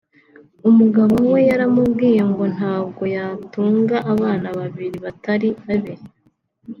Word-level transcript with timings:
umugabo 0.69 1.15
we 1.33 1.39
yaramubwiye 1.49 2.21
ngo 2.29 2.43
ntabwo 2.55 3.03
yatunga 3.15 3.97
abana 4.13 4.47
babiri 4.57 4.97
batari 5.05 5.49
abe 5.73 5.95